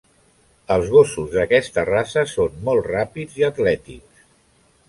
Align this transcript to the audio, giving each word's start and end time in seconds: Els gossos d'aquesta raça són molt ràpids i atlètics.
Els 0.75 0.87
gossos 0.93 1.27
d'aquesta 1.35 1.85
raça 1.91 2.25
són 2.33 2.57
molt 2.71 2.91
ràpids 2.93 3.39
i 3.43 3.47
atlètics. 3.51 4.27